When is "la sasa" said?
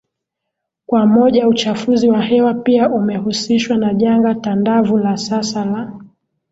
4.97-5.65